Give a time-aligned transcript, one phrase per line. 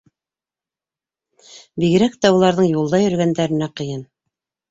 [1.83, 4.05] Бигерәк тә уларҙың юлда йөрөгәндәренә ҡыйын.